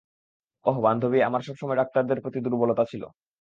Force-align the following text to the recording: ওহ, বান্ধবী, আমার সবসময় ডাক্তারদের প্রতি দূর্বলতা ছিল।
ওহ, 0.65 0.77
বান্ধবী, 0.81 1.19
আমার 1.21 1.41
সবসময় 1.41 1.79
ডাক্তারদের 1.81 2.21
প্রতি 2.21 2.39
দূর্বলতা 2.45 2.83
ছিল। 2.85 3.03